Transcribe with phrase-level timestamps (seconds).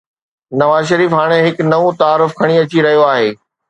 [0.61, 3.35] نواز شريف هاڻي هڪ نئون تعارف کڻي اچي رهيو آهي.